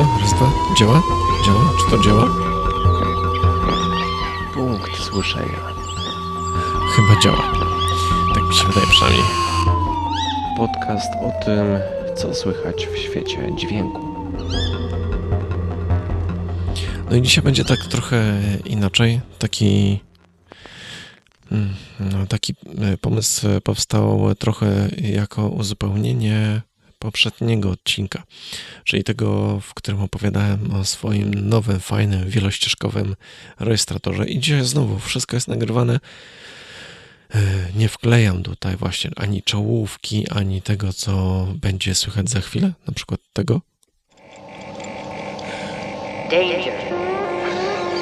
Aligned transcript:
raz, 0.00 0.34
dwa, 0.34 0.52
działa? 0.78 1.02
Działa? 1.46 1.72
Czy 1.78 1.90
to 1.90 2.02
działa? 2.02 2.26
Punkt 4.54 4.96
słyszenia. 4.96 5.58
Chyba 6.96 7.20
działa. 7.20 7.52
Tak 8.34 8.42
mi 8.42 8.54
się 8.54 8.66
wydaje 8.66 8.86
przynajmniej. 8.86 9.24
Podcast 10.56 11.12
o 11.14 11.44
tym, 11.44 11.66
co 12.16 12.34
słychać 12.34 12.86
w 12.86 12.98
świecie 12.98 13.56
dźwięku. 13.56 14.00
No 17.10 17.16
i 17.16 17.22
dzisiaj 17.22 17.44
będzie 17.44 17.64
tak 17.64 17.78
trochę 17.78 18.40
inaczej. 18.64 19.20
Taki 19.38 20.00
mm, 21.52 21.74
no, 22.00 22.26
taki 22.26 22.54
e, 22.80 22.96
pomysł 22.96 23.46
powstał 23.64 24.34
trochę 24.34 24.88
jako 24.98 25.48
uzupełnienie 25.48 26.62
poprzedniego 27.02 27.70
odcinka, 27.70 28.22
czyli 28.84 29.04
tego, 29.04 29.60
w 29.60 29.74
którym 29.74 30.00
opowiadałem 30.00 30.74
o 30.74 30.84
swoim 30.84 31.34
nowym, 31.34 31.80
fajnym, 31.80 32.30
wielościeżkowym 32.30 33.16
rejestratorze. 33.60 34.26
I 34.26 34.40
dzisiaj 34.40 34.64
znowu 34.64 34.98
wszystko 34.98 35.36
jest 35.36 35.48
nagrywane. 35.48 36.00
E, 37.34 37.40
nie 37.76 37.88
wklejam 37.88 38.42
tutaj 38.42 38.76
właśnie 38.76 39.10
ani 39.16 39.42
czołówki, 39.42 40.28
ani 40.28 40.62
tego, 40.62 40.92
co 40.92 41.46
będzie 41.54 41.94
słychać 41.94 42.30
za 42.30 42.40
chwilę, 42.40 42.72
na 42.86 42.92
przykład 42.94 43.20
tego. 43.32 43.60
Danger. 46.30 46.74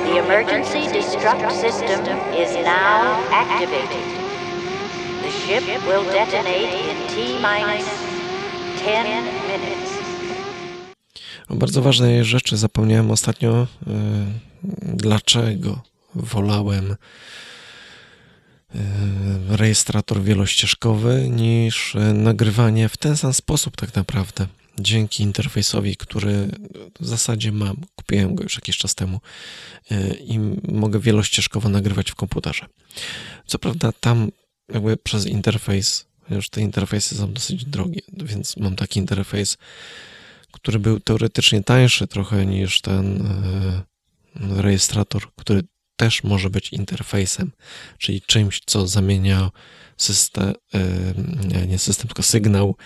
The 0.04 0.18
emergency 0.18 0.92
destruct 0.92 1.52
system 1.60 2.00
is 2.42 2.50
now 2.64 3.32
activated. 3.32 4.06
The 5.22 5.30
ship 5.30 5.64
will 5.86 6.04
detonate 6.04 6.72
in 6.90 6.96
T 7.08 7.14
minus 7.40 7.84
10 7.84 7.88
minutes. 7.88 8.09
O 11.48 11.54
bardzo 11.54 11.82
ważnej 11.82 12.24
rzeczy 12.24 12.56
zapomniałem 12.56 13.10
ostatnio. 13.10 13.62
y, 13.62 14.50
Dlaczego 14.82 15.82
wolałem 16.14 16.92
y, 16.92 16.96
rejestrator 19.48 20.22
wielościeżkowy 20.22 21.28
niż 21.30 21.94
y, 21.94 21.98
nagrywanie 21.98 22.88
w 22.88 22.96
ten 22.96 23.16
sam 23.16 23.32
sposób 23.32 23.76
tak 23.76 23.94
naprawdę. 23.94 24.46
Dzięki 24.78 25.22
interfejsowi, 25.22 25.96
który 25.96 26.48
w 27.00 27.06
zasadzie 27.06 27.52
mam, 27.52 27.76
kupiłem 27.96 28.34
go 28.34 28.42
już 28.42 28.54
jakiś 28.54 28.78
czas 28.78 28.94
temu 28.94 29.20
i 30.20 30.38
mogę 30.72 31.00
wielościeżkowo 31.00 31.68
nagrywać 31.68 32.10
w 32.10 32.14
komputerze. 32.14 32.66
Co 33.46 33.58
prawda 33.58 33.92
tam 34.00 34.30
jakby 34.72 34.96
przez 34.96 35.26
interfejs, 35.26 36.06
już 36.34 36.50
te 36.50 36.60
interfejsy 36.60 37.14
są 37.14 37.32
dosyć 37.32 37.64
drogie, 37.64 38.00
więc 38.12 38.56
mam 38.56 38.76
taki 38.76 39.00
interfejs, 39.00 39.56
który 40.52 40.78
był 40.78 41.00
teoretycznie 41.00 41.62
tańszy 41.62 42.06
trochę 42.06 42.46
niż 42.46 42.80
ten 42.80 43.26
e, 43.26 43.82
rejestrator, 44.62 45.34
który 45.36 45.62
też 45.96 46.24
może 46.24 46.50
być 46.50 46.72
interfejsem, 46.72 47.52
czyli 47.98 48.22
czymś, 48.22 48.60
co 48.66 48.86
zamienia 48.86 49.50
system, 49.96 50.54
nie, 51.48 51.66
nie 51.66 51.78
system, 51.78 52.06
tylko 52.06 52.22
sygnał 52.22 52.76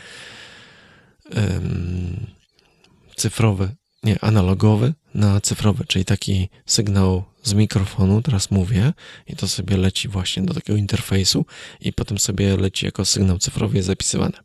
cyfrowy, 3.17 3.77
nie, 4.03 4.25
analogowy 4.25 4.95
na 5.14 5.41
cyfrowy, 5.41 5.84
czyli 5.84 6.05
taki 6.05 6.48
sygnał 6.67 7.25
z 7.45 7.55
mikrofonu, 7.55 8.23
teraz 8.23 8.50
mówię, 8.50 8.92
i 9.27 9.37
to 9.37 9.48
sobie 9.48 9.77
leci 9.77 10.09
właśnie 10.09 10.42
do 10.42 10.55
takiego 10.55 10.78
interfejsu 10.78 11.47
i 11.81 11.92
potem 11.92 12.19
sobie 12.19 12.56
leci 12.56 12.86
jako 12.86 13.05
sygnał 13.05 13.39
cyfrowy 13.39 13.77
jest 13.77 13.86
zapisywane. 13.86 14.39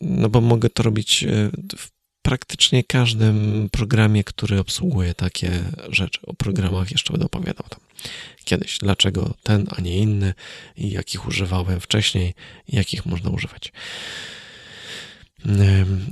No 0.00 0.28
bo 0.28 0.40
mogę 0.40 0.70
to 0.70 0.82
robić 0.82 1.24
e, 1.24 1.50
w 1.76 1.90
praktycznie 2.22 2.84
każdym 2.84 3.68
programie, 3.72 4.24
który 4.24 4.58
obsługuje 4.58 5.14
takie 5.14 5.50
rzeczy. 5.88 6.20
O 6.26 6.34
programach 6.34 6.90
jeszcze 6.90 7.12
będę 7.12 7.26
opowiadał 7.26 7.66
tam 7.68 7.80
kiedyś. 8.44 8.78
Dlaczego 8.78 9.34
ten, 9.42 9.66
a 9.76 9.80
nie 9.80 9.98
inny 9.98 10.34
i 10.76 10.90
jakich 10.90 11.28
używałem 11.28 11.80
wcześniej 11.80 12.34
i 12.68 12.76
jakich 12.76 13.06
można 13.06 13.30
używać. 13.30 13.72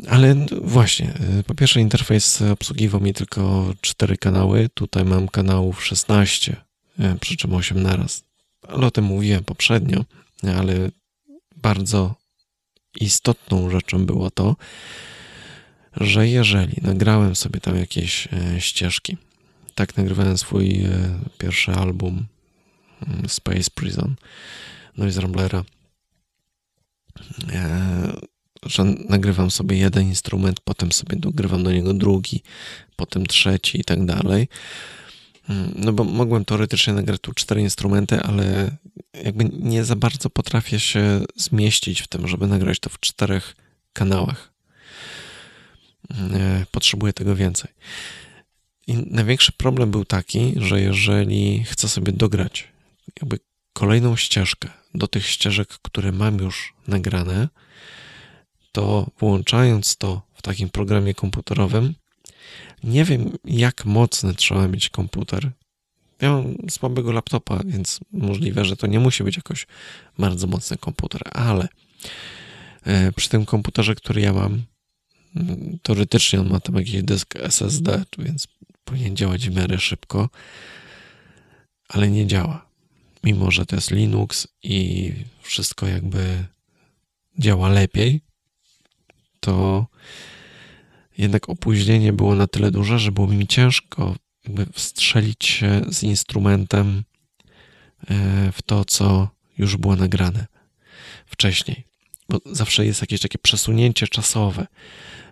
Ale 0.08 0.34
właśnie, 0.62 1.14
y, 1.40 1.42
po 1.42 1.54
pierwsze 1.54 1.80
interfejs 1.80 2.42
obsługiwał 2.42 3.00
mi 3.00 3.14
tylko 3.14 3.72
cztery 3.80 4.16
kanały. 4.16 4.68
Tutaj 4.74 5.04
mam 5.04 5.28
kanałów 5.28 5.84
16, 5.84 6.56
y, 7.00 7.18
przy 7.20 7.36
czym 7.36 7.54
8 7.54 7.82
naraz. 7.82 8.22
Ale 8.68 8.86
o 8.86 8.90
tym 8.90 9.04
mówiłem 9.04 9.44
poprzednio, 9.44 10.04
ale 10.58 10.90
bardzo 11.56 12.14
istotną 13.00 13.70
rzeczą 13.70 14.06
było 14.06 14.30
to, 14.30 14.56
że 15.96 16.28
jeżeli 16.28 16.76
nagrałem 16.82 17.36
sobie 17.36 17.60
tam 17.60 17.76
jakieś 17.76 18.28
e, 18.32 18.60
ścieżki, 18.60 19.16
tak 19.74 19.96
nagrywałem 19.96 20.38
swój 20.38 20.84
e, 20.84 21.18
pierwszy 21.38 21.72
album 21.72 22.26
mm, 23.06 23.28
Space 23.28 23.70
Prison, 23.74 24.14
Noise 24.96 25.20
Ramblera, 25.20 25.64
e, 27.52 28.12
że 28.66 28.84
nagrywam 28.84 29.50
sobie 29.50 29.76
jeden 29.76 30.08
instrument, 30.08 30.60
potem 30.60 30.92
sobie 30.92 31.16
dogrywam 31.16 31.64
do 31.64 31.72
niego 31.72 31.94
drugi, 31.94 32.42
potem 32.96 33.26
trzeci 33.26 33.80
i 33.80 33.84
tak 33.84 34.06
dalej. 34.06 34.48
Mm, 35.48 35.72
No 35.76 35.92
bo 35.92 36.04
mogłem 36.04 36.44
teoretycznie 36.44 36.92
nagrać 36.92 37.20
tu 37.20 37.32
cztery 37.32 37.60
instrumenty, 37.60 38.20
ale 38.20 38.76
jakby 39.24 39.44
nie 39.44 39.84
za 39.84 39.96
bardzo 39.96 40.30
potrafię 40.30 40.80
się 40.80 41.20
zmieścić 41.36 42.02
w 42.02 42.08
tym, 42.08 42.28
żeby 42.28 42.46
nagrać 42.46 42.80
to 42.80 42.91
w 42.91 43.00
czterech 43.00 43.56
kanałach. 43.92 44.52
E, 46.10 46.66
Potrzebuję 46.70 47.12
tego 47.12 47.36
więcej. 47.36 47.70
I 48.86 48.94
największy 49.10 49.52
problem 49.52 49.90
był 49.90 50.04
taki, 50.04 50.54
że 50.56 50.80
jeżeli 50.80 51.64
chcę 51.64 51.88
sobie 51.88 52.12
dograć 52.12 52.69
jakby 53.20 53.38
kolejną 53.72 54.16
ścieżkę 54.16 54.69
do 54.94 55.08
tych 55.08 55.26
ścieżek, 55.26 55.69
które 55.69 56.12
mam 56.12 56.38
już 56.38 56.75
nagrane, 56.86 57.48
to 58.72 59.10
włączając 59.18 59.96
to 59.96 60.22
w 60.34 60.42
takim 60.42 60.68
programie 60.68 61.14
komputerowym, 61.14 61.94
nie 62.84 63.04
wiem 63.04 63.30
jak 63.44 63.84
mocny 63.84 64.34
trzeba 64.34 64.68
mieć 64.68 64.88
komputer. 64.88 65.50
Ja 66.20 66.32
mam 66.32 66.54
słabego 66.70 67.12
laptopa, 67.12 67.60
więc 67.64 68.00
możliwe, 68.12 68.64
że 68.64 68.76
to 68.76 68.86
nie 68.86 69.00
musi 69.00 69.24
być 69.24 69.36
jakoś 69.36 69.66
bardzo 70.18 70.46
mocny 70.46 70.76
komputer, 70.76 71.22
ale 71.32 71.68
e, 72.84 73.12
przy 73.12 73.28
tym 73.28 73.46
komputerze, 73.46 73.94
który 73.94 74.20
ja 74.20 74.32
mam, 74.32 74.62
mm, 75.36 75.78
teoretycznie 75.82 76.40
on 76.40 76.48
ma 76.48 76.60
tam 76.60 76.74
jakiś 76.74 77.02
dysk 77.02 77.36
SSD, 77.36 78.04
więc 78.18 78.48
powinien 78.84 79.16
działać 79.16 79.48
w 79.48 79.56
miarę 79.56 79.78
szybko, 79.78 80.28
ale 81.88 82.10
nie 82.10 82.26
działa. 82.26 82.68
Mimo, 83.24 83.50
że 83.50 83.66
to 83.66 83.76
jest 83.76 83.90
Linux 83.90 84.48
i 84.62 85.12
wszystko 85.42 85.86
jakby 85.86 86.44
działa 87.38 87.68
lepiej, 87.68 88.20
to 89.48 89.86
jednak 91.19 91.48
opóźnienie 91.48 92.12
było 92.12 92.34
na 92.34 92.47
tyle 92.47 92.70
duże, 92.70 92.98
że 92.98 93.12
było 93.12 93.26
mi 93.26 93.47
ciężko 93.47 94.16
wstrzelić 94.72 95.47
się 95.47 95.82
z 95.88 96.03
instrumentem 96.03 97.04
e, 98.10 98.53
w 98.53 98.62
to, 98.62 98.84
co 98.84 99.28
już 99.58 99.76
było 99.76 99.97
nagrane 99.97 100.47
wcześniej. 101.26 101.84
Bo 102.28 102.41
zawsze 102.47 102.87
jest 102.87 103.00
jakieś 103.00 103.20
takie 103.20 103.38
przesunięcie 103.38 104.08
czasowe 104.08 104.66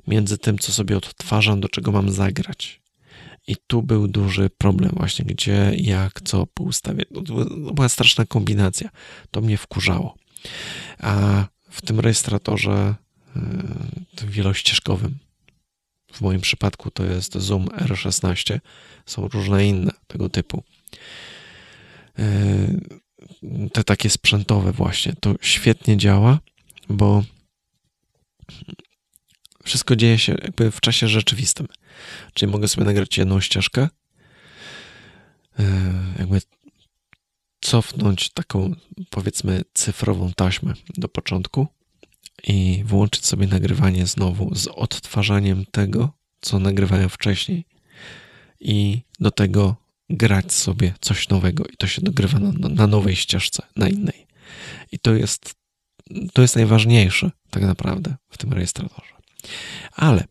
między 0.06 0.38
tym, 0.38 0.58
co 0.58 0.72
sobie 0.72 0.96
odtwarzam, 0.96 1.60
do 1.60 1.68
czego 1.68 1.92
mam 1.92 2.10
zagrać. 2.10 2.80
I 3.46 3.56
tu 3.66 3.82
był 3.82 4.08
duży 4.08 4.50
problem 4.58 4.90
właśnie, 4.96 5.24
gdzie, 5.24 5.72
jak, 5.76 6.20
co 6.20 6.46
poustawiać. 6.46 7.08
No, 7.10 7.22
to 7.22 7.34
była- 7.72 7.88
straszna 7.88 8.26
kombinacja. 8.26 8.88
To 9.30 9.40
mnie 9.40 9.56
wkurzało. 9.56 10.14
A 10.98 11.44
w 11.70 11.82
tym 11.82 12.00
rejestratorze 12.00 12.94
tym 14.14 14.30
wielościeżkowym, 14.30 15.18
w 16.12 16.20
moim 16.20 16.40
przypadku 16.40 16.90
to 16.90 17.04
jest 17.04 17.34
Zoom 17.34 17.66
R16, 17.66 18.60
są 19.06 19.28
różne 19.28 19.66
inne 19.66 19.92
tego 20.06 20.28
typu. 20.28 20.62
Yy, 22.18 23.70
Te 23.72 23.84
takie 23.84 24.10
sprzętowe 24.10 24.72
właśnie, 24.72 25.14
to 25.20 25.34
świetnie 25.40 25.96
działa, 25.96 26.38
bo 26.88 27.24
wszystko 29.64 29.96
dzieje 29.96 30.18
się 30.18 30.32
jakby 30.32 30.70
w 30.70 30.80
czasie 30.80 31.08
rzeczywistym. 31.08 31.68
Czyli 32.34 32.52
mogę 32.52 32.68
sobie 32.68 32.84
nagrać 32.84 33.18
jedną 33.18 33.40
ścieżkę, 33.40 33.88
yy, 35.58 35.64
jakby 36.18 36.40
cofnąć 37.60 38.30
taką 38.30 38.74
powiedzmy 39.10 39.62
cyfrową 39.74 40.32
taśmę 40.36 40.74
do 40.96 41.08
początku 41.08 41.66
i 42.44 42.82
włączyć 42.86 43.26
sobie 43.26 43.46
nagrywanie 43.46 44.06
znowu 44.06 44.54
z 44.54 44.66
odtwarzaniem 44.66 45.64
tego, 45.70 46.12
co 46.40 46.58
nagrywałem 46.58 47.08
wcześniej 47.08 47.64
i 48.60 49.00
do 49.20 49.30
tego 49.30 49.76
grać 50.10 50.52
sobie 50.52 50.94
coś 51.00 51.28
nowego 51.28 51.64
i 51.64 51.76
to 51.76 51.86
się 51.86 52.02
dogrywa 52.02 52.38
na, 52.38 52.68
na 52.68 52.86
nowej 52.86 53.16
ścieżce, 53.16 53.62
na 53.76 53.88
innej. 53.88 54.26
I 54.92 54.98
to 54.98 55.14
jest, 55.14 55.54
to 56.32 56.42
jest 56.42 56.56
najważniejsze 56.56 57.30
tak 57.50 57.62
naprawdę 57.62 58.16
w 58.30 58.38
tym 58.38 58.52
rejestratorze. 58.52 59.16
Ale 59.92 60.24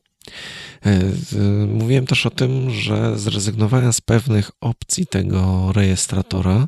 Mówiłem 1.68 2.06
też 2.06 2.26
o 2.26 2.30
tym, 2.30 2.72
że 2.72 3.20
zrezygnowałem 3.20 3.94
z 3.94 4.02
pewnych 4.02 4.52
opcji 4.62 5.08
tego 5.08 5.72
rejestratora 5.72 6.68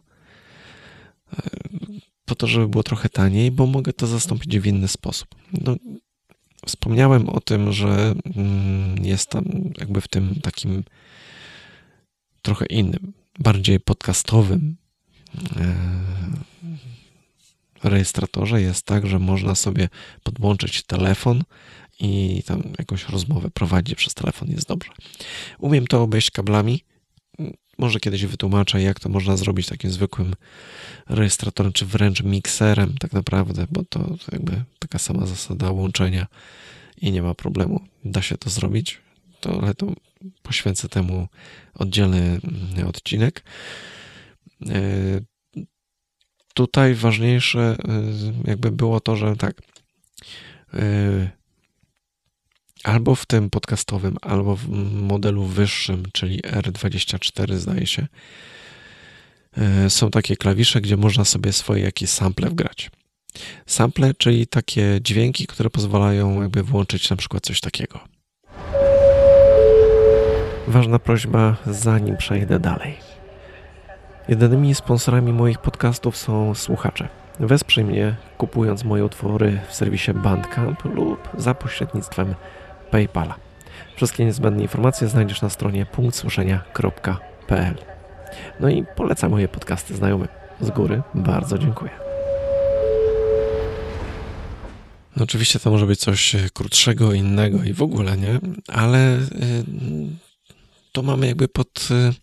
po 2.28 2.36
to, 2.36 2.48
żeby 2.48 2.68
było 2.68 2.84
trochę 2.84 3.10
taniej, 3.10 3.52
bo 3.52 3.66
mogę 3.66 3.94
to 3.94 4.08
zastąpić 4.08 4.60
w 4.60 4.66
inny 4.66 4.88
sposób. 4.88 5.36
No, 5.54 5.76
wspomniałem 6.66 7.30
o 7.30 7.40
tym, 7.40 7.74
że 7.74 8.16
mm, 8.36 9.06
jest 9.06 9.30
tam 9.30 9.46
jakby 9.78 10.02
w 10.02 10.08
tym 10.08 10.36
takim 10.42 10.84
trochę 12.42 12.66
innym, 12.66 13.14
bardziej 13.40 13.80
podcastowym 13.80 14.78
e, 15.56 15.76
rejestratorze 17.84 18.62
jest 18.62 18.86
tak, 18.86 19.08
że 19.08 19.20
można 19.20 19.56
sobie 19.56 19.90
podłączyć 20.24 20.84
telefon 20.84 21.44
i 22.00 22.44
tam 22.46 22.64
jakąś 22.80 23.10
rozmowę 23.10 23.50
prowadzić 23.50 23.96
przez 23.96 24.14
telefon, 24.14 24.50
jest 24.52 24.68
dobrze. 24.68 24.92
Umiem 25.60 25.88
to 25.88 26.04
obejść 26.04 26.32
kablami. 26.32 26.84
Może 27.78 28.00
kiedyś 28.00 28.26
wytłumaczę, 28.26 28.82
jak 28.82 29.00
to 29.00 29.10
można 29.10 29.38
zrobić 29.38 29.68
takim 29.68 29.92
zwykłym 29.92 30.34
rejestratorem, 31.10 31.74
czy 31.74 31.86
wręcz 31.86 32.24
mikserem, 32.24 32.96
tak 33.00 33.14
naprawdę, 33.14 33.68
bo 33.72 33.84
to, 33.84 34.00
to 34.00 34.32
jakby 34.32 34.64
taka 34.80 35.00
sama 35.00 35.26
zasada 35.26 35.72
łączenia 35.72 36.28
i 37.02 37.12
nie 37.12 37.22
ma 37.22 37.34
problemu. 37.34 37.82
Da 38.06 38.22
się 38.22 38.38
to 38.38 38.50
zrobić, 38.50 39.02
to, 39.40 39.62
ale 39.62 39.74
to 39.74 39.94
poświęcę 40.44 40.90
temu 40.90 41.28
oddzielny 41.74 42.40
mm, 42.78 42.88
odcinek. 42.88 43.44
E, 44.70 44.82
tutaj 46.54 46.96
ważniejsze 46.96 47.78
e, 47.88 48.04
jakby 48.50 48.72
było 48.72 49.00
to, 49.00 49.16
że 49.16 49.36
tak 49.36 49.62
e, 50.74 51.30
albo 52.84 53.16
w 53.16 53.26
tym 53.26 53.50
podcastowym, 53.50 54.18
albo 54.22 54.56
w 54.56 54.70
modelu 54.94 55.44
wyższym, 55.44 56.04
czyli 56.14 56.42
R24 56.42 57.56
zdaje 57.56 57.88
się, 57.88 58.08
są 59.90 60.10
takie 60.12 60.36
klawisze, 60.36 60.82
gdzie 60.82 60.98
można 60.98 61.26
sobie 61.26 61.54
swoje 61.54 61.84
jakieś 61.84 62.10
sample 62.10 62.50
wgrać. 62.50 62.92
Sample, 63.66 64.14
czyli 64.14 64.48
takie 64.48 65.00
dźwięki, 65.02 65.48
które 65.48 65.70
pozwalają 65.70 66.42
jakby 66.42 66.64
włączyć 66.64 67.10
na 67.10 67.16
przykład 67.16 67.44
coś 67.44 67.62
takiego. 67.62 68.00
Ważna 70.68 71.00
prośba, 71.00 71.56
zanim 71.68 72.18
przejdę 72.18 72.60
dalej. 72.60 72.98
Jedynymi 74.28 74.76
sponsorami 74.76 75.34
moich 75.34 75.58
podcastów 75.58 76.18
są 76.18 76.56
słuchacze. 76.56 77.10
Wesprzyj 77.40 77.84
mnie 77.84 78.16
kupując 78.38 78.84
moje 78.84 79.06
utwory 79.06 79.60
w 79.70 79.74
serwisie 79.74 80.14
Bandcamp 80.14 80.86
lub 80.86 81.30
za 81.38 81.54
pośrednictwem 81.54 82.36
PayPala. 82.92 83.36
Wszystkie 83.96 84.26
niezbędne 84.26 84.62
informacje 84.62 85.08
znajdziesz 85.08 85.42
na 85.42 85.50
stronie 85.50 85.86
punktsłyszenia.pl. 85.86 87.76
No 88.60 88.70
i 88.70 88.84
polecam 88.96 89.32
moje 89.32 89.48
podcasty 89.48 89.96
znajomym. 89.96 90.28
Z 90.62 90.70
góry 90.70 91.02
bardzo 91.16 91.58
dziękuję. 91.58 91.92
No 95.16 95.24
oczywiście 95.24 95.60
to 95.60 95.72
może 95.72 95.86
być 95.86 96.00
coś 96.00 96.36
krótszego, 96.54 97.14
innego 97.14 97.64
i 97.64 97.74
w 97.74 97.82
ogóle, 97.82 98.18
nie? 98.18 98.40
Ale 98.68 99.18
y, 99.18 99.64
to 100.92 101.02
mamy 101.02 101.28
jakby 101.28 101.48
pod. 101.48 101.88
Y, 101.92 102.14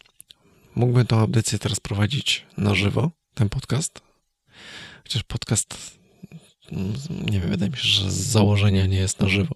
mógłbym 0.74 1.06
tą 1.06 1.18
audycję 1.18 1.58
teraz 1.58 1.80
prowadzić 1.80 2.46
na 2.56 2.74
żywo, 2.74 3.10
ten 3.34 3.48
podcast. 3.48 4.00
Chociaż 5.02 5.22
podcast, 5.22 5.98
mm, 6.72 6.92
nie 7.30 7.40
wiem, 7.40 7.50
wydaje 7.50 7.70
mi 7.70 7.76
się, 7.76 7.88
że 7.88 8.10
z 8.10 8.14
założenia 8.14 8.86
nie 8.86 8.96
jest 8.96 9.20
na 9.20 9.28
żywo. 9.28 9.54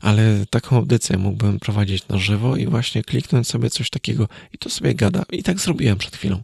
Ale 0.00 0.46
taką 0.50 0.76
audycję 0.76 1.18
mógłbym 1.18 1.60
prowadzić 1.60 2.08
na 2.08 2.18
żywo 2.18 2.56
i 2.56 2.66
właśnie 2.66 3.02
kliknąć 3.02 3.48
sobie 3.48 3.70
coś 3.70 3.90
takiego 3.90 4.28
i 4.52 4.58
to 4.58 4.70
sobie 4.70 4.94
gada. 4.94 5.24
I 5.32 5.42
tak 5.42 5.60
zrobiłem 5.60 5.98
przed 5.98 6.16
chwilą. 6.16 6.42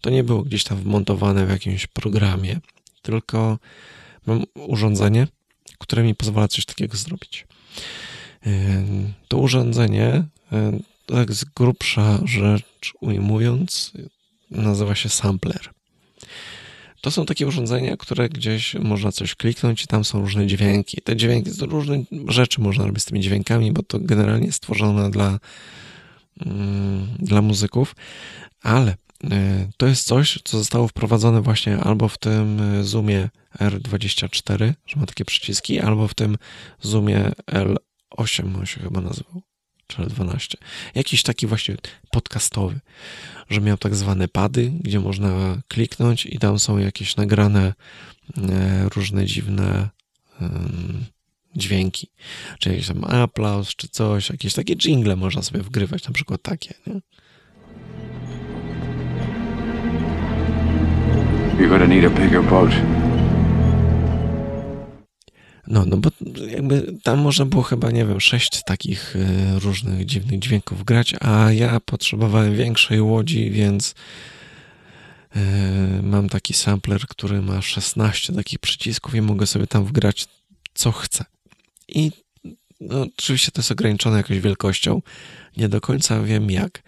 To 0.00 0.10
nie 0.10 0.24
było 0.24 0.42
gdzieś 0.42 0.64
tam 0.64 0.78
wmontowane 0.78 1.46
w 1.46 1.50
jakimś 1.50 1.86
programie, 1.86 2.60
tylko 3.02 3.58
mam 4.26 4.42
urządzenie, 4.54 5.26
które 5.78 6.02
mi 6.02 6.14
pozwala 6.14 6.48
coś 6.48 6.64
takiego 6.64 6.96
zrobić. 6.96 7.46
To 9.28 9.38
urządzenie 9.38 10.24
tak 11.06 11.32
z 11.32 11.44
grubsza 11.44 12.20
rzecz 12.24 12.92
ujmując, 13.00 13.92
nazywa 14.50 14.94
się 14.94 15.08
sampler. 15.08 15.70
To 17.04 17.10
są 17.10 17.26
takie 17.26 17.46
urządzenia, 17.46 17.96
które 17.96 18.28
gdzieś 18.28 18.74
można 18.74 19.12
coś 19.12 19.34
kliknąć 19.34 19.84
i 19.84 19.86
tam 19.86 20.04
są 20.04 20.20
różne 20.20 20.46
dźwięki. 20.46 21.02
Te 21.02 21.16
dźwięki, 21.16 21.50
różne 21.60 22.04
rzeczy 22.28 22.60
można 22.60 22.86
robić 22.86 23.02
z 23.02 23.04
tymi 23.06 23.20
dźwiękami, 23.20 23.72
bo 23.72 23.82
to 23.82 23.98
generalnie 24.00 24.46
jest 24.46 24.56
stworzone 24.56 25.10
dla, 25.10 25.38
mm, 26.46 27.08
dla 27.18 27.42
muzyków, 27.42 27.96
ale 28.62 28.92
y, 29.24 29.28
to 29.76 29.86
jest 29.86 30.06
coś, 30.06 30.38
co 30.44 30.58
zostało 30.58 30.88
wprowadzone 30.88 31.40
właśnie 31.40 31.78
albo 31.78 32.08
w 32.08 32.18
tym 32.18 32.60
Zoomie 32.84 33.28
R24, 33.60 34.72
że 34.86 35.00
ma 35.00 35.06
takie 35.06 35.24
przyciski, 35.24 35.80
albo 35.80 36.08
w 36.08 36.14
tym 36.14 36.36
Zoomie 36.80 37.30
L8 37.50 38.58
on 38.58 38.66
się 38.66 38.80
chyba 38.80 39.00
nazywał 39.00 39.42
czy 39.86 40.06
12. 40.06 40.58
Jakiś 40.94 41.22
taki 41.22 41.46
właśnie 41.46 41.76
podcastowy, 42.10 42.80
że 43.50 43.60
miał 43.60 43.76
tak 43.76 43.94
zwane 43.94 44.28
pady, 44.28 44.72
gdzie 44.80 45.00
można 45.00 45.62
kliknąć 45.68 46.26
i 46.26 46.38
tam 46.38 46.58
są 46.58 46.78
jakieś 46.78 47.16
nagrane 47.16 47.74
e, 48.38 48.88
różne 48.88 49.26
dziwne 49.26 49.88
dźwięki, 51.56 52.10
czy 52.58 52.70
jakiś 52.70 52.86
tam 52.86 53.04
aplauz, 53.04 53.68
czy 53.68 53.88
coś, 53.88 54.30
jakieś 54.30 54.54
takie 54.54 54.76
jingle 54.76 55.16
można 55.16 55.42
sobie 55.42 55.60
wgrywać, 55.60 56.04
na 56.08 56.14
przykład 56.14 56.42
takie, 56.42 56.74
nie? 56.86 57.00
You're 61.58 61.68
gonna 61.68 61.86
need 61.86 62.04
a 62.04 62.10
bigger 62.10 62.42
boat. 62.42 63.03
No, 65.66 65.84
no 65.86 65.96
bo 65.96 66.10
jakby 66.48 66.94
tam 67.02 67.18
można 67.18 67.44
było 67.44 67.62
chyba, 67.62 67.90
nie 67.90 68.06
wiem, 68.06 68.20
sześć 68.20 68.62
takich 68.64 69.16
e, 69.16 69.58
różnych 69.58 70.06
dziwnych 70.06 70.40
dźwięków 70.40 70.84
grać, 70.84 71.14
a 71.20 71.52
ja 71.52 71.80
potrzebowałem 71.80 72.56
większej 72.56 73.00
łodzi, 73.00 73.50
więc 73.50 73.94
e, 75.36 75.40
mam 76.02 76.28
taki 76.28 76.54
sampler, 76.54 77.00
który 77.00 77.42
ma 77.42 77.62
16 77.62 78.32
takich 78.32 78.58
przycisków 78.58 79.14
i 79.14 79.20
mogę 79.20 79.46
sobie 79.46 79.66
tam 79.66 79.84
wgrać 79.84 80.26
co 80.74 80.92
chcę. 80.92 81.24
I 81.88 82.10
no, 82.80 83.06
oczywiście 83.18 83.52
to 83.52 83.60
jest 83.60 83.70
ograniczone 83.70 84.16
jakąś 84.16 84.40
wielkością. 84.40 85.02
Nie 85.56 85.68
do 85.68 85.80
końca 85.80 86.22
wiem 86.22 86.50
jak, 86.50 86.82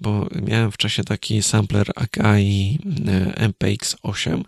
bo 0.00 0.28
miałem 0.42 0.72
wcześniej 0.72 1.04
taki 1.04 1.42
sampler 1.42 1.86
Akai 1.96 2.78
e, 3.06 3.48
MPX8 3.48 4.42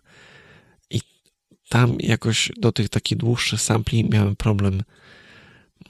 tam 1.68 1.96
jakoś 2.00 2.52
do 2.56 2.72
tych 2.72 2.88
takich 2.88 3.18
dłuższych 3.18 3.60
sampli 3.60 4.08
miałem 4.10 4.36
problem 4.36 4.82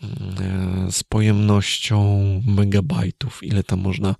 mm, 0.02 0.92
z 0.92 1.02
pojemnością 1.02 2.18
megabajtów, 2.46 3.42
ile 3.42 3.62
tam 3.62 3.80
można 3.80 4.14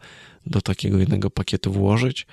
do 0.47 0.61
takiego 0.61 0.99
jednego 0.99 1.31
pakietu 1.31 1.73
włożyć. 1.73 2.27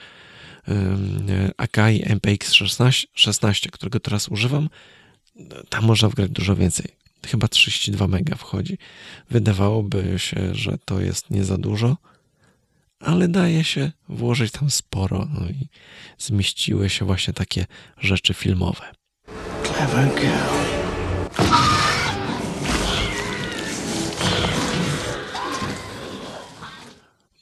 Akai 1.58 2.04
MPX 2.06 2.54
16, 2.54 3.08
16, 3.14 3.70
którego 3.70 4.00
teraz 4.00 4.28
używam, 4.28 4.70
tam 5.70 5.86
można 5.86 6.10
wgrać 6.10 6.32
dużo 6.32 6.56
więcej. 6.56 6.88
Chyba 7.26 7.48
32 7.48 8.08
mega 8.08 8.36
wchodzi. 8.36 8.78
Wydawałoby 9.30 10.20
się, 10.20 10.56
że 10.56 10.78
to 10.86 11.02
jest 11.02 11.30
nie 11.30 11.44
za 11.44 11.58
dużo, 11.58 11.98
ale 13.00 13.28
daje 13.28 13.64
się 13.64 13.92
włożyć 14.10 14.52
tam 14.52 14.70
sporo. 14.70 15.28
No 15.34 15.50
i 15.50 15.68
zmieściły 16.18 16.90
się 16.90 17.06
właśnie 17.06 17.34
takie 17.34 17.66
rzeczy 17.98 18.34
filmowe. 18.34 18.92
Clever 19.76 20.08
girl. 20.16 20.56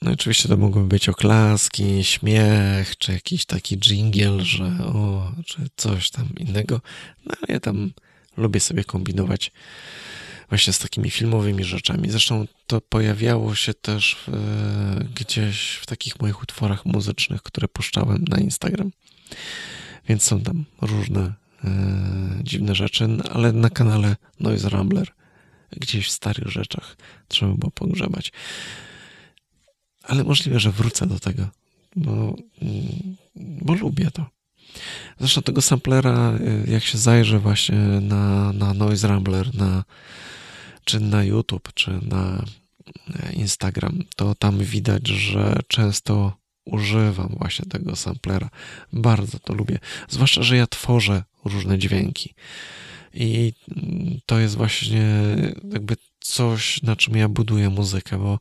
No 0.02 0.10
oczywiście 0.10 0.48
to 0.48 0.56
mogły 0.56 0.84
być 0.84 1.08
oklaski, 1.08 2.04
śmiech, 2.04 2.98
czy 2.98 3.12
jakiś 3.12 3.46
taki 3.46 3.78
dżingiel, 3.78 4.40
że 4.40 4.64
o, 4.64 5.32
czy 5.46 5.62
coś 5.76 6.10
tam 6.10 6.28
innego. 6.36 6.80
No 7.26 7.34
ale 7.38 7.54
ja 7.54 7.60
tam 7.60 7.92
lubię 8.36 8.60
sobie 8.60 8.84
kombinować 8.84 9.52
właśnie 10.48 10.72
z 10.72 10.78
takimi 10.78 11.10
filmowymi 11.10 11.64
rzeczami. 11.64 12.10
Zresztą 12.10 12.46
to 12.66 12.80
pojawiało 12.80 13.54
się 13.54 13.74
też 13.74 14.16
w, 14.26 14.32
gdzieś 15.14 15.72
w 15.74 15.86
takich 15.86 16.20
moich 16.20 16.42
utworach 16.42 16.86
muzycznych, 16.86 17.42
które 17.42 17.68
puszczałem 17.68 18.24
na 18.28 18.38
Instagram. 18.38 18.90
Więc 20.08 20.22
są 20.22 20.40
tam 20.40 20.64
różne 20.80 21.32
E, 21.32 21.43
dziwne 22.42 22.74
rzeczy, 22.74 23.08
ale 23.32 23.52
na 23.52 23.70
kanale 23.70 24.16
Noise 24.40 24.68
Rambler, 24.68 25.12
gdzieś 25.70 26.08
w 26.08 26.12
starych 26.12 26.48
rzeczach 26.48 26.96
trzeba 27.28 27.54
było 27.54 27.70
pogrzebać. 27.70 28.32
Ale 30.02 30.24
możliwe, 30.24 30.60
że 30.60 30.72
wrócę 30.72 31.06
do 31.06 31.18
tego, 31.18 31.48
bo, 31.96 32.36
bo 33.36 33.74
lubię 33.74 34.10
to. 34.10 34.26
Zresztą 35.18 35.42
tego 35.42 35.62
samplera, 35.62 36.32
e, 36.32 36.70
jak 36.70 36.82
się 36.82 36.98
zajrzy 36.98 37.38
właśnie 37.38 37.78
na, 38.00 38.52
na 38.52 38.74
Noise 38.74 39.08
Rambler, 39.08 39.54
na, 39.54 39.84
czy 40.84 41.00
na 41.00 41.24
YouTube, 41.24 41.72
czy 41.74 41.90
na 42.02 42.44
e, 43.14 43.32
Instagram, 43.32 43.98
to 44.16 44.34
tam 44.34 44.58
widać, 44.58 45.08
że 45.08 45.60
często 45.68 46.36
używam 46.64 47.34
właśnie 47.38 47.66
tego 47.66 47.96
samplera. 47.96 48.50
Bardzo 48.92 49.38
to 49.38 49.54
lubię. 49.54 49.78
Zwłaszcza, 50.08 50.42
że 50.42 50.56
ja 50.56 50.66
tworzę 50.66 51.24
różne 51.44 51.78
dźwięki. 51.78 52.34
I 53.14 53.52
to 54.26 54.38
jest 54.38 54.56
właśnie 54.56 55.06
jakby 55.72 55.96
coś, 56.20 56.82
na 56.82 56.96
czym 56.96 57.16
ja 57.16 57.28
buduję 57.28 57.70
muzykę, 57.70 58.18
bo 58.18 58.38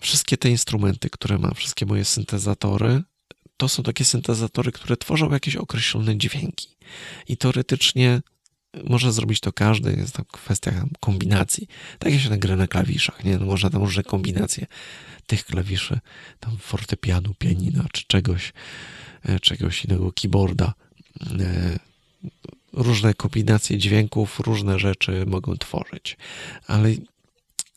wszystkie 0.00 0.36
te 0.36 0.50
instrumenty, 0.50 1.10
które 1.10 1.38
mam, 1.38 1.54
wszystkie 1.54 1.86
moje 1.86 2.04
syntezatory, 2.04 3.02
to 3.56 3.68
są 3.68 3.82
takie 3.82 4.04
syntezatory, 4.04 4.72
które 4.72 4.96
tworzą 4.96 5.32
jakieś 5.32 5.56
określone 5.56 6.16
dźwięki. 6.16 6.76
I 7.28 7.36
teoretycznie 7.36 8.20
może 8.84 9.12
zrobić 9.12 9.40
to 9.40 9.52
każdy, 9.52 9.92
jest 9.92 10.14
to 10.14 10.24
kwestia 10.24 10.84
kombinacji. 11.00 11.68
Tak 11.98 12.12
jak 12.12 12.22
się 12.22 12.30
nagra 12.30 12.56
na 12.56 12.66
klawiszach, 12.66 13.24
nie? 13.24 13.38
No 13.38 13.46
można 13.46 13.70
tam 13.70 13.82
różne 13.82 14.02
kombinacje 14.02 14.66
tych 15.26 15.44
klawiszy, 15.44 16.00
tam 16.40 16.56
fortepianu, 16.56 17.34
pianina, 17.34 17.84
czy 17.92 18.04
czegoś, 18.06 18.52
e, 19.22 19.40
czegoś 19.40 19.84
innego, 19.84 20.12
keyboarda. 20.12 20.74
E, 21.40 21.78
różne 22.72 23.14
kombinacje 23.14 23.78
dźwięków, 23.78 24.40
różne 24.40 24.78
rzeczy 24.78 25.24
mogą 25.26 25.56
tworzyć. 25.56 26.16
Ale 26.66 26.94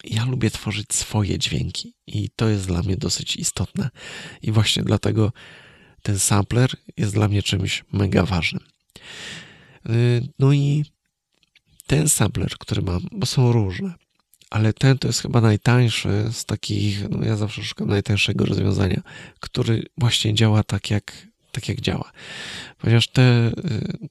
ja 0.04 0.26
lubię 0.26 0.52
tworzyć 0.52 0.94
swoje 0.94 1.40
dźwięki 1.40 1.94
i 2.08 2.30
to 2.36 2.50
jest 2.50 2.68
dla 2.68 2.82
mnie 2.82 2.98
dosyć 2.98 3.36
istotne. 3.36 3.90
I 4.42 4.52
właśnie 4.52 4.84
dlatego 4.84 5.32
ten 6.02 6.20
sampler 6.20 6.70
jest 6.98 7.14
dla 7.14 7.28
mnie 7.28 7.44
czymś 7.44 7.84
mega 7.92 8.26
ważnym. 8.26 8.64
Y, 9.90 10.28
no 10.40 10.54
i 10.54 10.86
ten 11.88 12.10
sampler, 12.10 12.50
który 12.60 12.82
mam, 12.82 13.02
bo 13.12 13.26
są 13.26 13.52
różne, 13.52 13.94
ale 14.50 14.74
ten 14.74 14.98
to 14.98 15.08
jest 15.08 15.22
chyba 15.22 15.42
najtańszy 15.42 16.30
z 16.32 16.46
takich, 16.46 17.10
no 17.10 17.26
ja 17.26 17.36
zawsze 17.36 17.64
szukam 17.64 17.88
najtańszego 17.88 18.46
rozwiązania, 18.46 19.02
który 19.40 19.84
właśnie 19.98 20.34
działa 20.34 20.64
tak 20.64 20.90
jak, 20.90 21.27
tak 21.58 21.70
jak 21.70 21.82
działa. 21.82 22.12
Ponieważ 22.78 23.08
te, 23.08 23.48
y, 23.48 24.08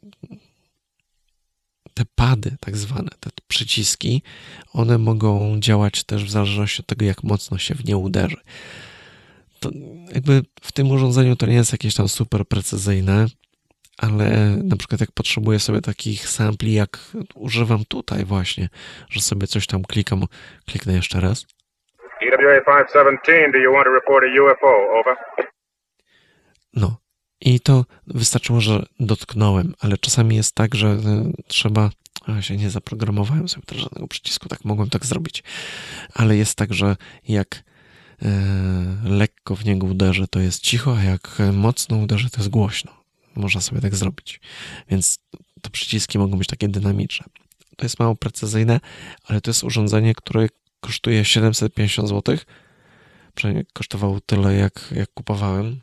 te 1.95 2.05
pady, 2.15 2.57
tak 2.61 2.77
zwane, 2.77 3.11
te 3.21 3.31
przyciski, 3.49 4.23
one 4.73 4.99
mogą 4.99 5.61
działać 5.61 6.05
też 6.05 6.25
w 6.25 6.31
zależności 6.31 6.81
od 6.83 6.87
tego, 6.87 7.05
jak 7.05 7.23
mocno 7.23 7.59
się 7.59 7.75
w 7.75 7.85
nie 7.85 7.97
uderzy. 7.97 8.37
To 9.61 9.71
jakby 10.15 10.43
w 10.61 10.73
tym 10.73 10.91
urządzeniu 10.91 11.37
to 11.37 11.47
nie 11.47 11.55
jest 11.55 11.73
jakieś 11.73 11.95
tam 11.95 12.09
super 12.09 12.47
precyzyjne, 12.47 13.27
ale 13.99 14.57
na 14.65 14.77
przykład 14.77 15.01
jak 15.01 15.13
potrzebuję 15.13 15.59
sobie 15.59 15.81
takich 15.81 16.29
sampli, 16.29 16.75
jak 16.75 16.99
używam 17.35 17.85
tutaj 17.89 18.25
właśnie, 18.25 18.69
że 19.11 19.21
sobie 19.21 19.47
coś 19.47 19.67
tam 19.67 19.83
klikam, 19.83 20.25
kliknę 20.67 20.93
jeszcze 20.95 21.21
raz. 21.21 21.47
EWA 22.21 22.61
517, 22.61 23.53
do 23.53 23.59
you 23.59 23.73
want 23.73 23.85
to 23.85 23.93
report 23.93 24.25
a 24.25 24.43
UFO? 24.43 25.01
Over. 25.01 25.17
No. 26.75 27.06
I 27.41 27.61
to 27.61 27.85
wystarczyło, 28.07 28.61
że 28.61 28.87
dotknąłem, 29.01 29.75
ale 29.81 29.99
czasami 29.99 30.37
jest 30.37 30.55
tak, 30.55 30.75
że 30.75 30.89
e, 30.89 31.33
trzeba. 31.47 31.91
Ja 32.29 32.43
się 32.43 32.57
nie 32.57 32.71
zaprogramowałem 32.71 33.49
sobie 33.49 33.67
też 33.67 33.79
żadnego 33.79 34.09
przycisku, 34.09 34.49
tak 34.49 34.65
mogłem 34.65 34.91
tak 34.91 35.07
zrobić. 35.07 35.43
Ale 36.15 36.37
jest 36.37 36.55
tak, 36.55 36.75
że 36.75 36.97
jak 37.29 37.65
e, 38.23 38.29
lekko 39.05 39.57
w 39.57 39.65
niego 39.65 39.87
uderzę, 39.87 40.29
to 40.29 40.41
jest 40.41 40.63
cicho, 40.63 40.97
a 40.97 41.03
jak 41.03 41.39
mocno 41.53 41.97
uderzę, 41.97 42.31
to 42.31 42.39
jest 42.39 42.49
głośno. 42.51 42.93
Można 43.37 43.61
sobie 43.61 43.81
tak 43.81 43.97
zrobić. 43.97 44.41
Więc 44.91 45.19
te 45.63 45.71
przyciski 45.71 46.19
mogą 46.19 46.39
być 46.39 46.49
takie 46.49 46.69
dynamiczne. 46.69 47.27
To 47.77 47.85
jest 47.85 47.99
mało 47.99 48.15
precyzyjne, 48.15 48.81
ale 49.25 49.41
to 49.41 49.51
jest 49.51 49.65
urządzenie, 49.65 50.15
które 50.15 50.49
kosztuje 50.81 51.25
750 51.25 52.09
zł. 52.09 52.37
Przynajmniej 53.35 53.67
kosztowało 53.73 54.21
tyle, 54.21 54.55
jak, 54.55 54.93
jak 54.97 55.15
kupowałem. 55.15 55.81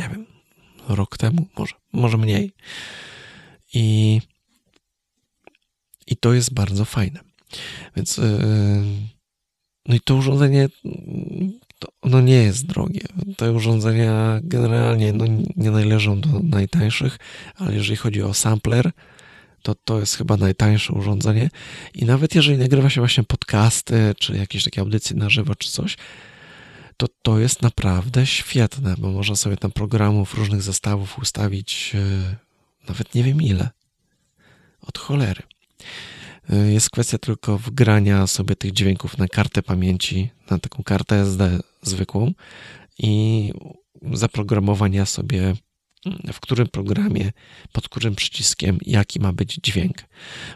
Nie 0.00 0.08
wiem, 0.08 0.26
rok 0.88 1.18
temu, 1.18 1.46
może, 1.58 1.74
może 1.92 2.16
mniej. 2.16 2.52
I, 3.74 4.20
I 6.06 6.16
to 6.16 6.34
jest 6.34 6.54
bardzo 6.54 6.84
fajne. 6.84 7.20
Więc 7.96 8.16
yy, 8.16 8.24
no 9.86 9.94
i 9.94 10.00
to 10.00 10.14
urządzenie 10.14 10.68
to 11.78 12.20
nie 12.20 12.34
jest 12.34 12.66
drogie. 12.66 13.00
Te 13.36 13.52
urządzenia 13.52 14.40
generalnie 14.42 15.12
no, 15.12 15.24
nie 15.56 15.70
należą 15.70 16.20
do 16.20 16.28
najtańszych, 16.42 17.18
ale 17.54 17.74
jeżeli 17.74 17.96
chodzi 17.96 18.22
o 18.22 18.34
sampler, 18.34 18.90
to 19.62 19.74
to 19.74 20.00
jest 20.00 20.16
chyba 20.16 20.36
najtańsze 20.36 20.92
urządzenie. 20.92 21.50
I 21.94 22.04
nawet 22.04 22.34
jeżeli 22.34 22.58
nagrywa 22.58 22.90
się 22.90 23.00
właśnie 23.00 23.24
podcasty, 23.24 24.14
czy 24.18 24.36
jakieś 24.36 24.64
takie 24.64 24.80
audycje 24.80 25.16
na 25.16 25.30
żywo, 25.30 25.54
czy 25.54 25.70
coś, 25.70 25.96
to 26.96 27.08
to 27.22 27.38
jest 27.38 27.62
naprawdę 27.62 28.26
świetne, 28.26 28.94
bo 28.98 29.10
można 29.10 29.36
sobie 29.36 29.56
tam 29.56 29.72
programów, 29.72 30.34
różnych 30.34 30.62
zestawów 30.62 31.18
ustawić 31.18 31.92
e, 31.94 32.36
nawet 32.88 33.14
nie 33.14 33.24
wiem 33.24 33.42
ile. 33.42 33.70
Od 34.80 34.98
cholery. 34.98 35.42
E, 36.50 36.56
jest 36.72 36.90
kwestia 36.90 37.18
tylko 37.18 37.58
wgrania 37.58 38.26
sobie 38.26 38.56
tych 38.56 38.72
dźwięków 38.72 39.18
na 39.18 39.28
kartę 39.28 39.62
pamięci, 39.62 40.30
na 40.50 40.58
taką 40.58 40.82
kartę 40.82 41.16
SD 41.20 41.58
zwykłą 41.82 42.32
i 42.98 43.52
zaprogramowania 44.12 45.06
sobie, 45.06 45.54
w 46.32 46.40
którym 46.40 46.68
programie, 46.68 47.32
pod 47.72 47.88
którym 47.88 48.14
przyciskiem, 48.14 48.78
jaki 48.82 49.20
ma 49.20 49.32
być 49.32 49.54
dźwięk. 49.54 49.96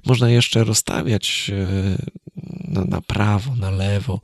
Można 0.07 0.31
jeszcze 0.31 0.65
rozstawiać 0.65 1.51
e, 1.55 1.97
na, 2.69 2.85
na 2.85 3.01
prawo, 3.01 3.57
na 3.57 3.71
lewo, 3.71 4.21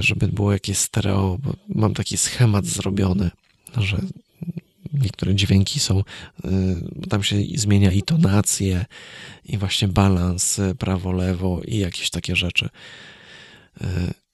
żeby 0.00 0.28
było 0.28 0.52
jakieś 0.52 0.78
stereo, 0.78 1.38
bo 1.42 1.54
mam 1.68 1.94
taki 1.94 2.16
schemat 2.16 2.66
zrobiony, 2.66 3.30
że 3.76 4.00
niektóre 4.92 5.34
dźwięki 5.34 5.80
są, 5.80 6.00
y, 6.00 7.08
tam 7.08 7.22
się 7.22 7.36
zmienia 7.54 7.92
i 7.92 8.02
tonację, 8.02 8.84
i 9.44 9.58
właśnie 9.58 9.88
balans 9.88 10.58
y, 10.58 10.74
prawo-lewo 10.74 11.60
i 11.64 11.78
jakieś 11.78 12.10
takie 12.10 12.36
rzeczy. 12.36 12.68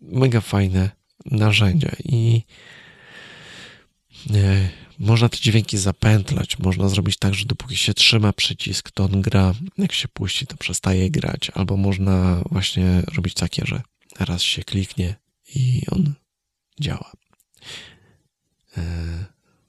Mega 0.01 0.41
fajne 0.41 0.91
narzędzia 1.25 1.97
i 2.05 2.43
można 4.99 5.29
te 5.29 5.37
dźwięki 5.37 5.79
zapętlać, 5.79 6.59
można 6.59 6.89
zrobić 6.89 7.17
tak, 7.17 7.35
że 7.35 7.45
dopóki 7.45 7.77
się 7.77 7.95
trzyma 7.95 8.33
przycisk, 8.33 8.91
to 8.91 9.05
on 9.05 9.23
gra, 9.23 9.55
jak 9.79 9.93
się 9.93 10.09
puści, 10.09 10.47
to 10.47 10.57
przestaje 10.57 11.11
grać, 11.11 11.51
albo 11.55 11.77
można 11.77 12.43
właśnie 12.51 13.03
robić 13.15 13.35
takie, 13.35 13.67
że 13.67 13.83
raz 14.25 14.43
się 14.43 14.65
kliknie 14.65 15.17
i 15.55 15.83
on 15.91 16.15
działa 16.81 17.13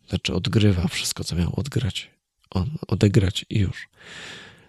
znaczy 0.09 0.33
odgrywa 0.33 0.87
wszystko, 0.87 1.23
co 1.23 1.35
miał 1.35 1.53
odgrać, 1.55 2.11
on, 2.49 2.77
odegrać 2.87 3.45
i 3.49 3.59
już. 3.59 3.89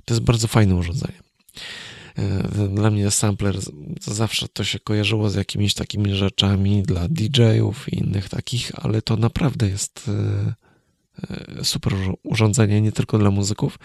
To 0.04 0.14
jest 0.14 0.24
bardzo 0.24 0.48
fajne 0.48 0.74
urządzenie. 0.74 1.22
E, 2.16 2.68
dla 2.68 2.90
mnie 2.90 3.10
sampler 3.10 3.58
zawsze 4.00 4.48
to 4.48 4.64
się 4.64 4.78
kojarzyło 4.78 5.30
z 5.30 5.34
jakimiś 5.34 5.74
takimi 5.74 6.14
rzeczami 6.14 6.82
dla 6.82 7.08
DJ-ów 7.08 7.92
i 7.92 7.98
innych 7.98 8.28
takich, 8.28 8.70
ale 8.74 9.02
to 9.02 9.16
naprawdę 9.16 9.68
jest 9.68 10.08
e, 10.08 10.54
e, 11.60 11.64
super 11.64 11.94
urządzenie, 12.22 12.80
nie 12.80 12.92
tylko 12.92 13.18
dla 13.18 13.30
muzyków. 13.30 13.78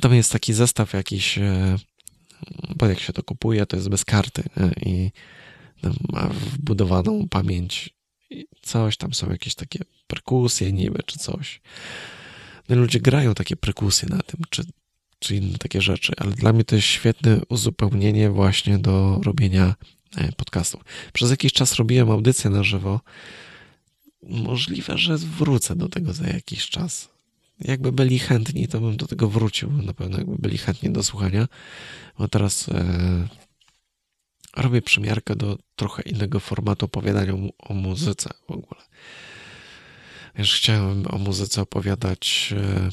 Tam 0.00 0.14
jest 0.14 0.32
taki 0.32 0.54
zestaw 0.54 0.92
jakiś, 0.92 1.38
bo 2.76 2.86
jak 2.86 3.00
się 3.00 3.12
to 3.12 3.22
kupuje, 3.22 3.66
to 3.66 3.76
jest 3.76 3.88
bez 3.88 4.04
karty 4.04 4.42
i 4.86 5.10
ma 6.12 6.28
wbudowaną 6.28 7.28
pamięć 7.28 7.96
coś, 8.62 8.96
tam 8.96 9.14
są 9.14 9.30
jakieś 9.30 9.54
takie 9.54 9.78
perkusje 10.06 10.72
niby, 10.72 11.02
czy 11.06 11.18
coś. 11.18 11.60
No 12.68 12.76
ludzie 12.76 13.00
grają 13.00 13.34
takie 13.34 13.56
perkusje 13.56 14.08
na 14.08 14.18
tym, 14.22 14.40
czy, 14.50 14.64
czy 15.18 15.36
inne 15.36 15.58
takie 15.58 15.80
rzeczy, 15.82 16.12
ale 16.16 16.30
dla 16.32 16.52
mnie 16.52 16.64
to 16.64 16.76
jest 16.76 16.88
świetne 16.88 17.40
uzupełnienie 17.48 18.30
właśnie 18.30 18.78
do 18.78 19.20
robienia 19.24 19.74
e, 20.16 20.32
podcastów. 20.32 20.84
Przez 21.12 21.30
jakiś 21.30 21.52
czas 21.52 21.74
robiłem 21.74 22.10
audycję 22.10 22.50
na 22.50 22.62
żywo. 22.62 23.00
Możliwe, 24.22 24.98
że 24.98 25.18
wrócę 25.18 25.76
do 25.76 25.88
tego 25.88 26.12
za 26.12 26.26
jakiś 26.26 26.68
czas. 26.68 27.08
Jakby 27.60 27.92
byli 27.92 28.18
chętni, 28.18 28.68
to 28.68 28.80
bym 28.80 28.96
do 28.96 29.06
tego 29.06 29.28
wrócił. 29.28 29.72
Na 29.72 29.94
pewno 29.94 30.18
jakby 30.18 30.36
byli 30.38 30.58
chętni 30.58 30.90
do 30.90 31.02
słuchania, 31.02 31.48
bo 32.18 32.28
teraz 32.28 32.68
e, 32.68 33.28
robię 34.56 34.82
przymiarkę 34.82 35.36
do 35.36 35.58
trochę 35.76 36.02
innego 36.02 36.40
formatu 36.40 36.86
opowiadania 36.86 37.32
o 37.58 37.74
muzyce 37.74 38.30
w 38.48 38.50
ogóle. 38.50 38.80
Wiesz, 40.34 40.54
chciałem 40.54 41.04
o 41.10 41.18
muzyce 41.18 41.62
opowiadać 41.62 42.54
e, 42.56 42.90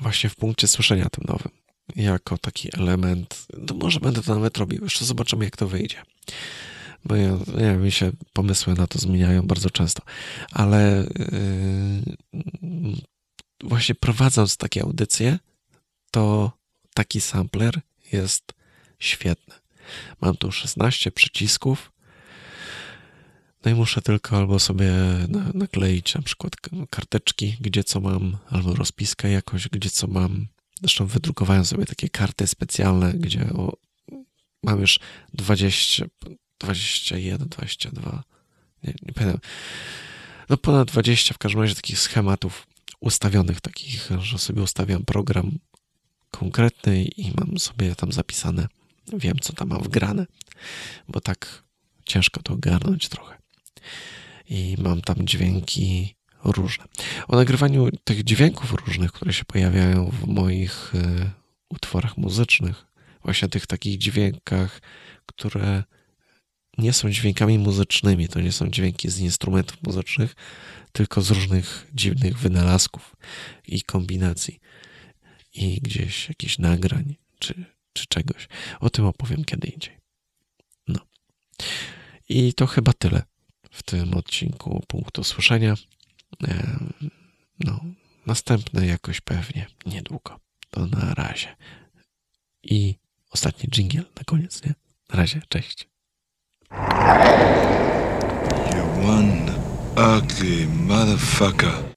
właśnie 0.00 0.30
w 0.30 0.36
punkcie 0.36 0.68
słyszenia 0.68 1.08
tym 1.10 1.24
nowym, 1.28 1.52
jako 1.96 2.38
taki 2.38 2.68
element. 2.78 3.46
No 3.68 3.74
może 3.74 4.00
będę 4.00 4.22
to 4.22 4.34
nawet 4.34 4.58
robił, 4.58 4.84
jeszcze 4.84 5.04
zobaczymy, 5.04 5.44
jak 5.44 5.56
to 5.56 5.68
wyjdzie. 5.68 6.02
Bo 7.04 7.16
ja, 7.16 7.36
wiem, 7.58 7.82
mi 7.82 7.92
się 7.92 8.12
pomysły 8.32 8.74
na 8.74 8.86
to 8.86 8.98
zmieniają 8.98 9.42
bardzo 9.42 9.70
często, 9.70 10.02
ale 10.52 11.06
yy, 12.62 12.94
właśnie 13.64 13.94
prowadząc 13.94 14.56
takie 14.56 14.82
audycje, 14.82 15.38
to 16.10 16.52
taki 16.94 17.20
sampler 17.20 17.80
jest 18.12 18.52
świetny. 18.98 19.54
Mam 20.20 20.36
tu 20.36 20.52
16 20.52 21.10
przycisków. 21.10 21.92
No 23.64 23.70
i 23.70 23.74
muszę 23.74 24.02
tylko 24.02 24.36
albo 24.36 24.58
sobie 24.58 24.92
na, 25.28 25.50
nakleić 25.54 26.14
na 26.14 26.22
przykład 26.22 26.56
karteczki, 26.90 27.56
gdzie 27.60 27.84
co 27.84 28.00
mam, 28.00 28.36
albo 28.48 28.74
rozpiskę 28.74 29.30
jakoś, 29.30 29.68
gdzie 29.68 29.90
co 29.90 30.06
mam. 30.06 30.46
Zresztą 30.80 31.06
wydrukowałem 31.06 31.64
sobie 31.64 31.86
takie 31.86 32.08
karty 32.08 32.46
specjalne, 32.46 33.12
gdzie 33.12 33.52
o, 33.52 33.76
mam 34.62 34.80
już 34.80 35.00
20, 35.34 36.04
21, 36.58 37.48
22, 37.48 38.24
nie, 38.84 38.94
nie 39.02 39.12
pamiętam. 39.12 39.40
No 40.48 40.56
ponad 40.56 40.88
20 40.88 41.34
w 41.34 41.38
każdym 41.38 41.60
razie 41.60 41.74
takich 41.74 41.98
schematów 41.98 42.66
ustawionych, 43.00 43.60
takich, 43.60 44.08
że 44.18 44.38
sobie 44.38 44.62
ustawiam 44.62 45.04
program 45.04 45.58
konkretny 46.30 47.04
i 47.04 47.32
mam 47.36 47.58
sobie 47.58 47.94
tam 47.94 48.12
zapisane, 48.12 48.68
wiem 49.12 49.38
co 49.40 49.52
tam 49.52 49.68
mam 49.68 49.82
wgrane, 49.82 50.26
bo 51.08 51.20
tak 51.20 51.62
ciężko 52.06 52.42
to 52.42 52.54
ogarnąć 52.54 53.08
trochę. 53.08 53.38
I 54.48 54.76
mam 54.78 55.00
tam 55.02 55.16
dźwięki 55.26 56.14
różne. 56.44 56.84
O 57.28 57.36
nagrywaniu 57.36 57.88
tych 58.04 58.24
dźwięków 58.24 58.72
różnych, 58.72 59.12
które 59.12 59.32
się 59.32 59.44
pojawiają 59.44 60.10
w 60.10 60.26
moich 60.26 60.94
y, 60.94 61.30
utworach 61.68 62.16
muzycznych, 62.16 62.86
właśnie 63.22 63.48
tych 63.48 63.66
takich 63.66 63.98
dźwiękach, 63.98 64.80
które 65.26 65.84
nie 66.78 66.92
są 66.92 67.10
dźwiękami 67.10 67.58
muzycznymi, 67.58 68.28
to 68.28 68.40
nie 68.40 68.52
są 68.52 68.70
dźwięki 68.70 69.10
z 69.10 69.18
instrumentów 69.18 69.82
muzycznych, 69.82 70.34
tylko 70.92 71.22
z 71.22 71.30
różnych 71.30 71.86
dziwnych 71.94 72.38
wynalazków 72.38 73.16
i 73.66 73.82
kombinacji 73.82 74.60
i 75.54 75.80
gdzieś 75.80 76.28
jakichś 76.28 76.58
nagrań 76.58 77.16
czy, 77.38 77.64
czy 77.92 78.06
czegoś. 78.06 78.48
O 78.80 78.90
tym 78.90 79.04
opowiem 79.04 79.44
kiedy 79.44 79.68
indziej. 79.68 79.96
No. 80.88 81.00
I 82.28 82.54
to 82.54 82.66
chyba 82.66 82.92
tyle 82.92 83.22
w 83.70 83.82
tym 83.82 84.14
odcinku 84.14 84.84
punktu 84.88 85.24
słyszenia. 85.24 85.74
No, 87.60 87.80
następny 88.26 88.86
jakoś 88.86 89.20
pewnie 89.20 89.66
niedługo. 89.86 90.40
To 90.70 90.86
na 90.86 91.14
razie. 91.14 91.56
I 92.62 92.94
ostatni 93.30 93.68
dżingiel 93.68 94.04
na 94.16 94.24
koniec, 94.24 94.64
nie? 94.64 94.74
Na 95.08 95.16
razie, 95.16 95.42
cześć. 95.48 95.88
You 98.76 99.08
one 99.08 99.52
ugly 99.96 100.66
motherfucker. 100.66 101.89